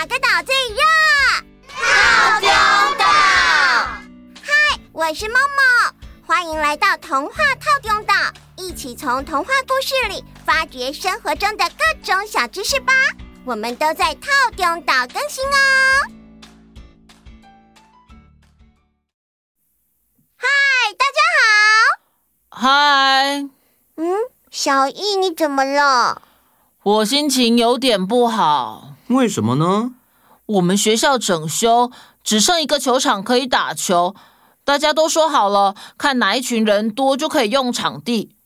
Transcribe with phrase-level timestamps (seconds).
[0.00, 0.80] 哪个岛最热？
[1.68, 2.48] 套丁
[2.96, 3.04] 岛。
[4.40, 5.94] 嗨，我是梦梦，
[6.26, 8.14] 欢迎来到童话套丁岛，
[8.56, 12.94] 一起从童话故事里发掘生活中的各种小知识吧。
[13.44, 16.08] 我们都在套丁岛更新哦。
[20.34, 20.48] 嗨，
[20.96, 21.20] 大家
[22.48, 22.62] 好。
[22.62, 23.50] 嗨。
[23.96, 24.16] 嗯，
[24.50, 26.22] 小艺，你怎么了？
[26.84, 28.89] 我心情有点不好。
[29.10, 29.90] 为什么呢？
[30.46, 31.90] 我们学校整修，
[32.22, 34.14] 只剩一个球场可以打球，
[34.64, 38.36] 大家都说好了，看哪一群人多就可以用场地。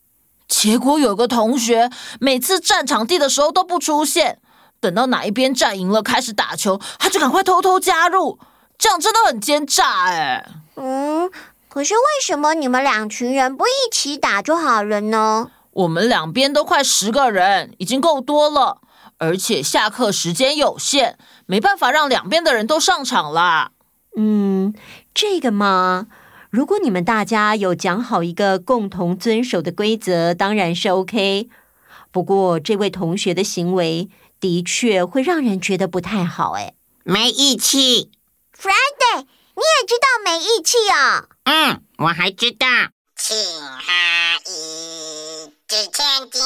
[0.47, 4.39] 结果有个同学每次占场地的时候都不出现，
[4.79, 8.39] 等到哪一边占赢了开始打球，他就赶快偷偷加入，
[8.79, 10.47] 这样真的很奸诈哎。
[10.77, 11.29] 嗯，
[11.69, 15.51] 可是为什么你们两群人不一起打就好了呢？
[15.73, 18.79] 我们两边都快十个人，已经够多了，
[19.17, 21.15] 而且下课时间有限，
[21.45, 23.71] 没办法让两边的人都上场啦。
[24.17, 24.73] 嗯，
[25.13, 26.07] 这个嘛，
[26.49, 31.49] 如果你们大家有讲好一个共同遵守的规则，当然是 OK。
[32.11, 36.73] 不过这位同学的行为的确会让人觉得不太好，哎，
[37.03, 38.09] 没义气。
[38.57, 41.27] Friday，你也知道没义气哦？
[41.43, 42.67] 嗯，我还知道。
[43.17, 44.84] 青海一
[45.75, 46.39] 掷千金，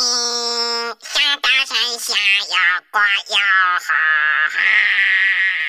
[1.03, 2.15] 下大山下
[2.49, 2.57] 要
[2.89, 2.99] 挂
[3.29, 3.37] 要
[3.77, 3.93] 好
[4.49, 4.57] 哈。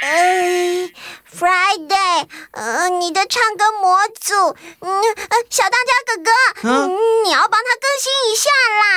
[0.01, 0.89] 嗯
[1.31, 6.31] ，Friday，呃，你的唱歌模组，嗯，呃，小当家哥哥，
[6.71, 6.89] 嗯，
[7.27, 8.49] 你要帮他更新一下
[8.81, 8.89] 啦。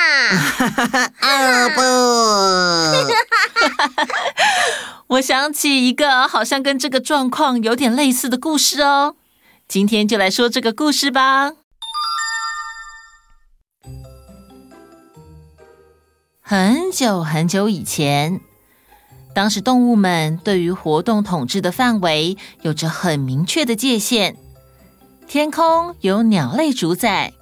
[1.20, 1.68] 哦
[5.04, 9.16] 不， 我想起一个好像跟这个状况有点类似的故事哦，
[9.68, 11.52] 今天就来说这个故事吧。
[16.46, 18.38] 很久很久以前，
[19.34, 24.36] 当时动物们对于活动统治的范围有着很明确的界限。
[25.26, 27.32] 天空由鸟类主宰，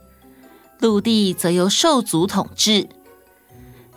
[0.78, 2.88] 陆地则由兽族统治。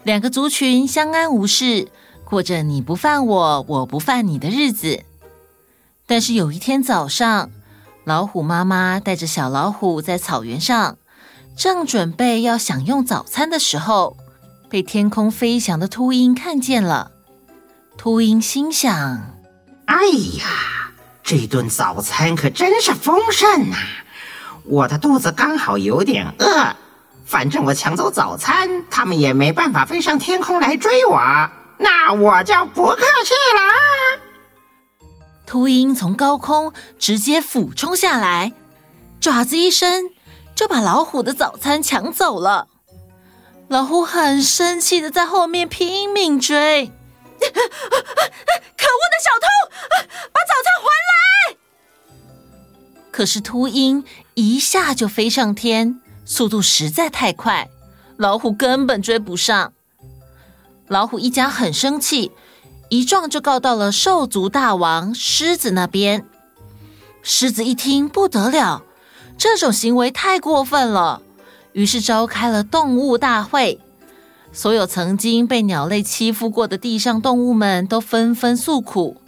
[0.01, 1.87] 两个族群相安无事，
[2.23, 5.03] 过着你不犯我，我不犯你的日子。
[6.07, 7.51] 但是有一天早上，
[8.05, 10.97] 老虎妈妈带着小老虎在草原上，
[11.55, 14.17] 正准备要享用早餐的时候，
[14.75, 17.11] 被天空飞翔的秃鹰看见了，
[17.97, 18.91] 秃鹰心想
[19.87, 20.05] ：“哎
[20.37, 20.91] 呀，
[21.23, 23.77] 这顿早餐可真是丰盛呐！
[24.65, 26.75] 我的肚子刚好有点饿，
[27.23, 31.21] 反正我抢走早餐，他们也没办法飞上天空来追我，
[31.77, 34.19] 那我就不客气了。”
[35.47, 38.51] 秃鹰从高空直接俯冲下来，
[39.21, 40.09] 爪子一伸，
[40.53, 42.67] 就把老虎的早餐抢走了。
[43.67, 49.47] 老虎很生气的在后面拼命追，可恶的小偷，
[50.31, 50.87] 把早餐还
[51.51, 51.57] 来！
[53.11, 54.03] 可是秃鹰
[54.35, 57.67] 一下就飞上天，速度实在太快，
[58.17, 59.73] 老虎根本追不上。
[60.87, 62.31] 老虎一家很生气，
[62.89, 66.25] 一撞就告到了兽族大王狮子那边。
[67.23, 68.83] 狮子一听不得了，
[69.39, 71.23] 这种行为太过分了。
[71.75, 73.81] 于是召开了动物大会，
[74.53, 79.21] 所有曾经被鸟类欺负过的地上动物们都纷纷诉苦。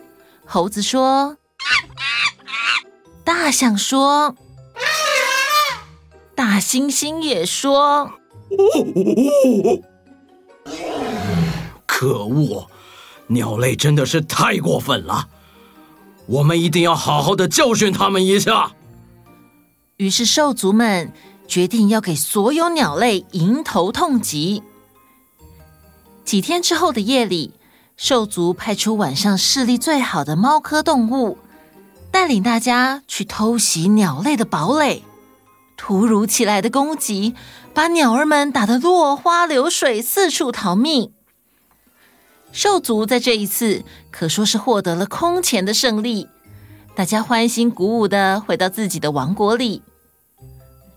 [0.46, 1.36] 猴子说
[3.26, 4.34] ：“大象说，
[6.36, 8.14] 大猩猩也说，
[11.86, 12.70] 可恶，
[13.28, 15.28] 鸟类真的是太过分了，
[16.28, 18.72] 我们一定要好好的教训他们一下。”
[19.98, 21.12] 于是兽族们。
[21.48, 24.62] 决定要给所有鸟类迎头痛击。
[26.26, 27.54] 几天之后的夜里，
[27.96, 31.38] 兽族派出晚上视力最好的猫科动物，
[32.12, 35.04] 带领大家去偷袭鸟类的堡垒。
[35.78, 37.36] 突如其来的攻击，
[37.74, 41.12] 把鸟儿们打得落花流水，四处逃命。
[42.52, 46.28] 兽族在这一次可说是获得了空前的胜利，
[46.96, 49.84] 大家欢欣鼓舞的回到自己的王国里。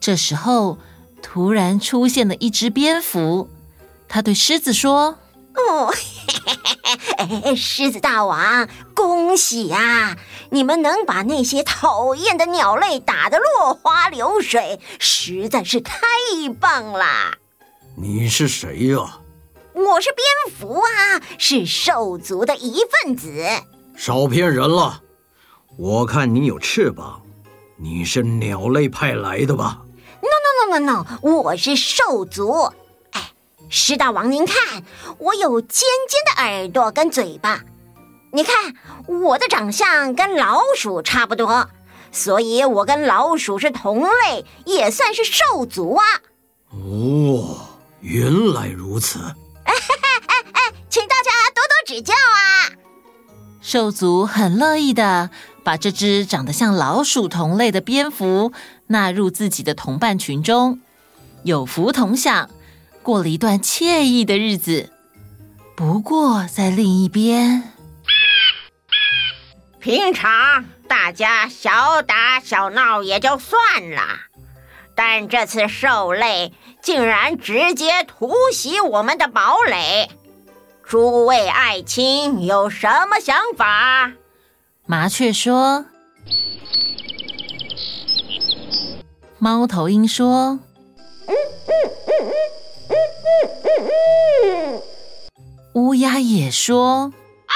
[0.01, 0.79] 这时候，
[1.23, 3.51] 突然出现了一只蝙蝠。
[4.09, 5.19] 他对狮子说
[5.55, 10.17] ：“哦，嘿嘿嘿狮子大王，恭喜呀！
[10.51, 15.99] 你们能把那些讨厌的鸟类打得落花流水，实在是太
[16.59, 17.05] 棒了。”
[17.95, 19.21] 你是谁呀？
[19.75, 23.45] 我是蝙蝠啊，是兽族的一份子。
[23.97, 25.03] 少骗人了！
[25.77, 27.23] 我看你有翅膀，
[27.77, 29.83] 你是鸟类派来的吧
[30.69, 32.73] ？No no，我是兽族。
[33.13, 33.33] 哎，
[33.69, 34.85] 狮大王，您看，
[35.19, 37.61] 我有尖尖的耳朵跟嘴巴。
[38.33, 38.75] 你看
[39.07, 41.69] 我的长相跟老鼠差不多，
[42.13, 46.05] 所以我跟老鼠是同类，也算是兽族啊。
[46.71, 47.67] 哦，
[48.01, 49.19] 原来如此。
[49.65, 52.71] 哎哎哎哎，请大家多多指教啊！
[53.61, 55.31] 兽族很乐意的
[55.65, 58.53] 把这只长得像老鼠同类的蝙蝠
[58.91, 60.81] 纳入自己的同伴群中，
[61.45, 62.51] 有福同享，
[63.05, 64.91] 过了一段惬意的日子。
[65.77, 67.73] 不过在另一边，
[69.79, 74.03] 平常大家小打小闹也就算了，
[74.97, 76.53] 但这次兽类
[76.83, 80.11] 竟然直接突袭我们的堡垒，
[80.85, 84.11] 诸位爱卿有什么想法？
[84.85, 85.87] 麻雀说。
[89.41, 90.59] 猫头鹰说。
[95.73, 97.13] 乌鸦也说。
[97.47, 97.55] 啊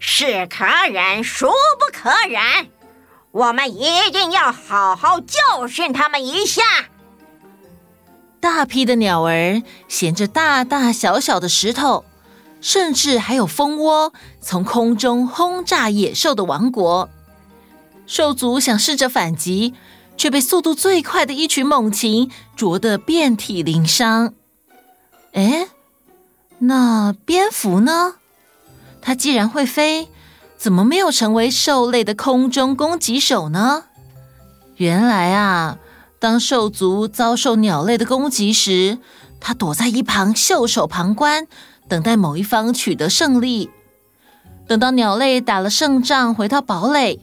[0.00, 2.68] 是可忍，孰不可忍！
[3.30, 6.62] 我们一定要好好教训他们一下。
[8.40, 12.04] 大批的鸟儿衔着大大小小的石头，
[12.62, 17.10] 甚至还有蜂窝，从空中轰炸野兽的王国。
[18.06, 19.74] 兽族想试着反击，
[20.16, 24.32] 却被速度最快的一群猛禽啄得遍体鳞伤。
[25.32, 25.68] 哎，
[26.60, 28.14] 那蝙蝠呢？
[29.00, 30.08] 它既然会飞，
[30.56, 33.84] 怎么没有成为兽类的空中攻击手呢？
[34.76, 35.78] 原来啊，
[36.20, 38.98] 当兽族遭受鸟类的攻击时，
[39.40, 41.48] 它躲在一旁袖手旁观，
[41.92, 43.70] 等待某一方取得胜利。
[44.66, 47.20] 等到鸟类打了胜仗，回到堡垒，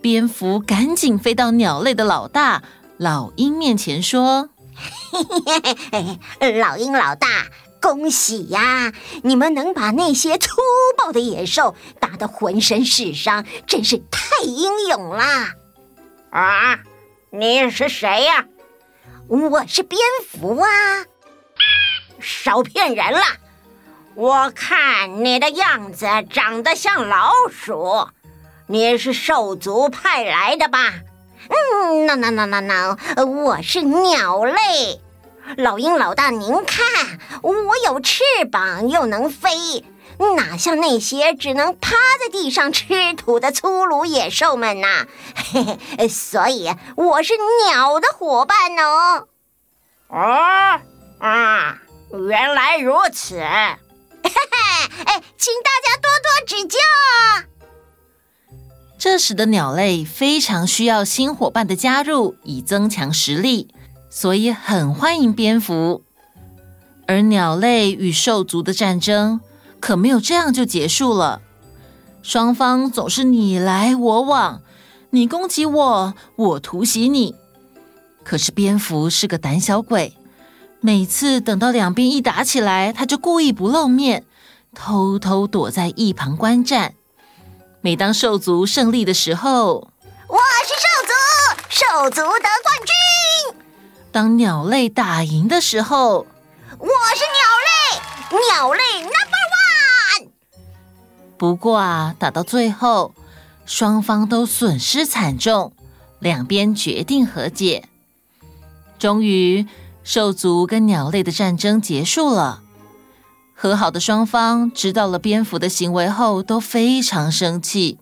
[0.00, 2.62] 蝙蝠赶紧飞到鸟类的老大
[2.96, 4.48] 老鹰面前说
[6.40, 7.28] ：“老鹰老大。”
[7.78, 8.90] 恭喜呀！
[9.22, 10.56] 你们能把那些粗
[10.96, 15.52] 暴的野兽打得浑身是伤，真是太英勇啦！
[16.30, 16.78] 啊，
[17.30, 18.46] 你是谁呀？
[19.28, 21.04] 我是蝙蝠啊！
[22.18, 23.20] 少骗人了！
[24.16, 28.08] 我看你的样子长得像老鼠，
[28.66, 30.78] 你是兽族派来的吧？
[31.50, 32.96] 嗯，no no no no no，
[33.26, 35.02] 我是鸟类。
[35.58, 39.84] 老鹰老大，您看，我有翅膀又能飞，
[40.34, 45.06] 哪像那些只能趴在地上吃土的粗鲁野兽们呐、
[45.52, 47.34] 嘿嘿，所以我是
[47.68, 49.28] 鸟的伙伴哦。
[50.08, 50.80] 哦，
[51.20, 51.76] 啊，
[52.26, 53.42] 原来如此。
[54.28, 57.44] 哈哈，哎，请大家多多指教啊。
[58.98, 63.68] 这时的鸟类非常需要新伙伴的加入，以增强实力。
[64.08, 66.02] 所以很欢迎蝙蝠，
[67.06, 69.40] 而鸟类与兽族的战争
[69.78, 71.42] 可没有这样就结束了。
[72.22, 74.62] 双方总是你来我往，
[75.10, 77.34] 你攻击我，我突袭你。
[78.24, 80.16] 可是蝙蝠是个胆小鬼，
[80.86, 84.24] 每次等到两边一打起来，他就故意不露面，
[84.72, 86.94] 偷偷躲在一旁观战。
[87.80, 89.90] 每当兽族胜利的时候，
[90.28, 91.12] 我是兽族，
[91.70, 93.60] 兽族得冠军。
[94.12, 96.24] 当鸟类打赢的时候，
[96.78, 96.86] 我
[97.16, 99.42] 是鸟类，鸟类 number
[100.22, 100.28] one。
[101.36, 103.12] 不过啊，打到最后，
[103.64, 105.72] 双方都损失惨重，
[106.20, 107.88] 两边决定和解。
[109.00, 109.66] 终于，
[110.06, 112.62] 兽族跟鸟类的战争结束了。
[113.56, 117.98] 和好的双方知道了蝙蝠的行为后，都非常生气。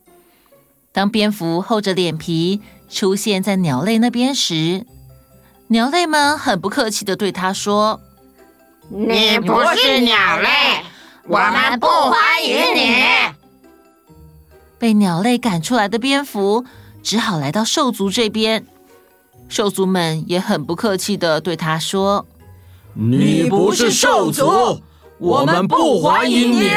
[0.92, 4.84] 当蝙蝠厚着脸皮出现在鸟类那边时，
[5.68, 7.98] 鸟类们很不客气的对他说
[8.92, 10.50] ：“你不是鸟类，
[11.26, 13.02] 我们不欢迎你。”
[14.78, 16.66] 被鸟类赶出来的蝙蝠
[17.02, 18.66] 只好来到兽族这边。
[19.48, 22.26] 兽族们也很不客气的对他说
[22.94, 24.80] ：“你不是兽族，
[25.18, 26.70] 我们不欢迎你。”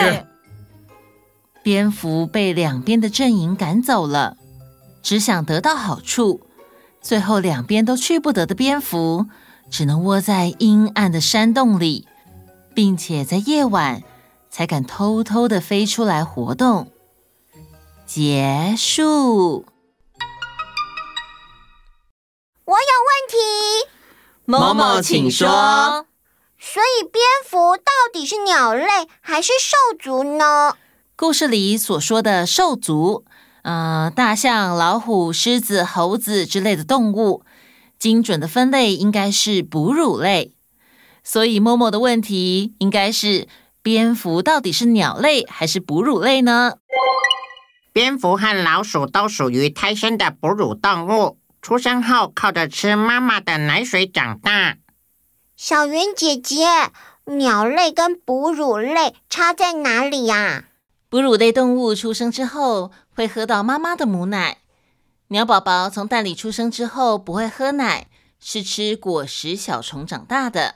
[1.63, 4.37] 蝙蝠被两边的阵营赶走了，
[5.01, 6.41] 只想得到好处。
[7.01, 9.25] 最后，两边都去不得的蝙蝠，
[9.69, 12.07] 只能窝在阴暗的山洞里，
[12.73, 14.03] 并且在夜晚
[14.49, 16.87] 才敢偷偷的飞出来活动。
[18.05, 19.65] 结束。
[22.67, 23.89] 我有问题，
[24.43, 25.47] 某某，请说。
[26.59, 28.85] 所以，蝙蝠到底是鸟类
[29.21, 30.75] 还是兽族呢？
[31.15, 33.23] 故事里所说的兽族。
[33.61, 37.45] 呃，大象、老虎、狮子、猴子之类的动物，
[37.97, 40.53] 精准的分类应该是哺乳类。
[41.23, 43.47] 所以默默的问题应该是：
[43.81, 46.73] 蝙蝠到底是鸟类还是哺乳类呢？
[47.93, 54.77] 蝙蝠和老鼠都属于胎生的哺乳动物，出生后靠着吃妈妈的奶水长大。
[55.55, 56.65] 小云姐姐，
[57.25, 60.65] 鸟类跟哺乳类差在哪里呀？
[61.09, 64.57] 哺乳类动物出生之后会喝到妈妈的母奶，
[65.29, 68.07] 鸟宝宝从蛋里出生之后不会喝奶，
[68.39, 70.75] 是吃果实小虫长大的。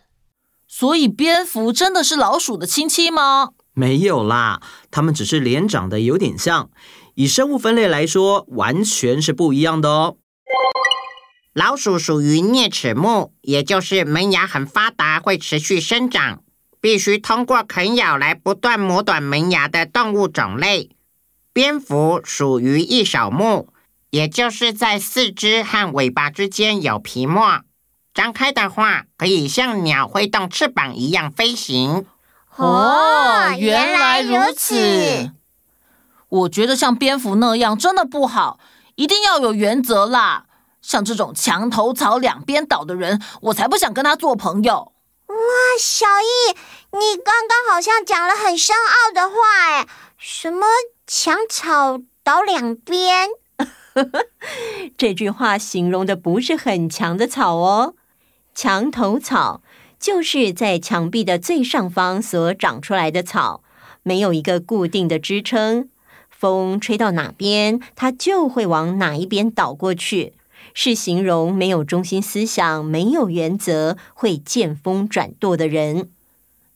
[0.67, 3.49] 所以，蝙蝠真的是老鼠的亲戚吗？
[3.73, 6.69] 没有啦，它们只是脸长得有点像。
[7.15, 10.15] 以生物分类来说，完全是不一样的哦。
[11.53, 16.41] 老鼠属于啮齿目，也就是门牙很发达，会持续生长，
[16.79, 20.91] 必须通过啃咬来不断磨短门牙的动物种类。
[21.51, 23.67] 蝙蝠属于翼手目，
[24.11, 27.61] 也就是在四肢和尾巴之间有皮膜。
[28.13, 32.05] 张开的话，可以像鸟挥动翅膀一样飞行。
[32.55, 35.31] 哦，原来如此。
[36.29, 38.57] 我觉得像蝙蝠那样真的不好，
[38.95, 40.45] 一定要有原则啦。
[40.81, 44.93] 像这种墙头草两边倒的人，我才不想跟他做朋友。
[45.27, 45.35] 哇，
[45.79, 46.51] 小易，
[46.97, 49.35] 你刚刚好像讲了很深奥的话
[49.69, 50.67] 哎，什么
[51.07, 53.29] 墙草倒两边？
[54.97, 57.93] 这句话形容的不是很强的草哦。
[58.53, 59.61] 墙头草
[59.99, 63.63] 就是在墙壁的最上方所长出来的草，
[64.03, 65.89] 没有一个固定的支撑，
[66.29, 70.33] 风吹到哪边，它就会往哪一边倒过去，
[70.73, 76.09] 是形容没有中心思想、没有原则、会见风转舵的人。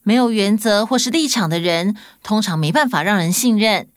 [0.02, 3.88] 没有原则或是立场的人，通常没办法让人信任。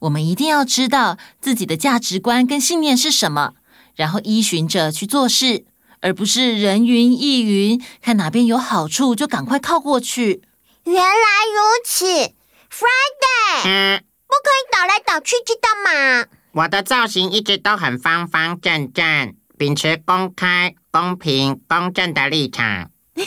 [0.00, 3.54] 我们一定要知道自己的价值观跟信念是什么，
[3.94, 5.64] 然后依循着去做事。
[6.00, 10.42] 而不是人云亦云，看哪边有好处就赶快靠过去。
[10.84, 16.26] 原来如此，Friday，嗯，不可以倒来倒去，知道吗？
[16.56, 22.90] 我的造型一直都很方方正正，秉持公开、公平、公正的立场。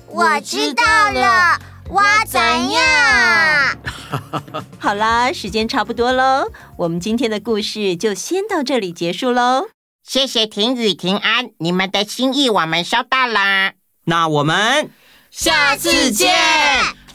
[0.09, 1.59] 我知道了。
[1.89, 2.39] 我怎
[2.71, 3.79] 样？
[4.79, 9.69] 好啦，时间差不多喽，我们今天的故事就先到这里结束喽。
[10.07, 13.73] 谢谢婷雨、婷安，你们的心意我们收到啦。
[14.05, 14.91] 那我们
[15.31, 16.35] 下次见，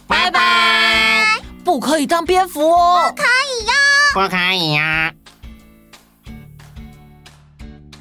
[0.07, 1.25] 拜拜。
[1.63, 3.73] 不可以当蝙蝠哦，不可以呀，
[4.13, 5.13] 不可以呀。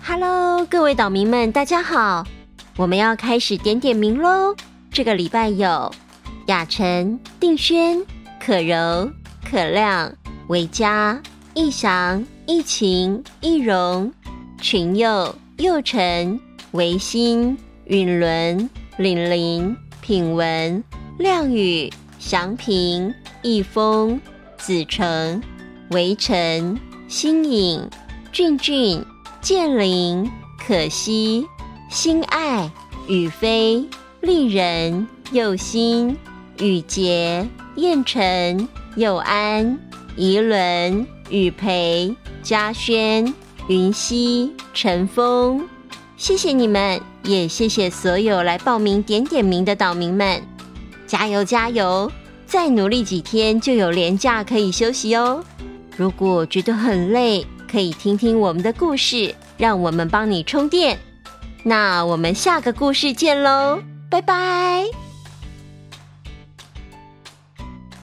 [0.04, 2.26] Hello，各位岛民们，大家好，
[2.76, 4.54] 我们要开始点点名喽。
[4.90, 5.92] 这个礼拜有。
[6.47, 8.04] 雅晨、定轩、
[8.44, 9.09] 可柔、
[9.49, 10.12] 可亮、
[10.49, 11.23] 维嘉、
[11.54, 14.12] 逸翔、逸晴、逸荣、
[14.61, 16.40] 群佑、佑晨、
[16.73, 20.82] 维新、允伦、玲玲、品文、
[21.23, 21.88] 亮宇、
[22.19, 24.21] 祥平、易峰、
[24.59, 25.41] 子成、
[25.91, 26.76] 围城、
[27.07, 27.88] 新颖、
[28.33, 29.05] 俊俊、
[29.41, 31.47] 建林、可惜、
[31.88, 32.69] 心爱、
[33.07, 33.88] 宇飞、
[34.21, 36.17] 丽人、佑心、
[36.59, 39.79] 宇杰、燕晨、佑安、
[40.17, 43.33] 怡伦、宇培、嘉轩、
[43.69, 45.69] 云溪、陈峰。
[46.17, 50.43] 谢谢你们，也谢谢所有来报名点点名的岛民们，
[51.12, 52.11] 加油加油！
[52.47, 55.45] 再努力几天就有连假可以休息哦。
[55.95, 60.99] 如果觉得很累，可以听听我们的故事，让我们帮你充电。
[61.64, 63.78] 那我们下个故事见喽，
[64.09, 65.01] 拜拜。